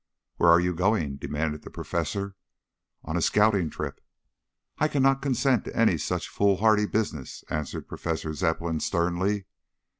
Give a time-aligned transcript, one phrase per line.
[0.37, 2.35] "Where are you going?" demanded the professor.
[3.03, 4.01] "On a scouting trip."
[4.79, 9.45] "I cannot consent to any such foolhardy business," answered Professor Zepplin sternly.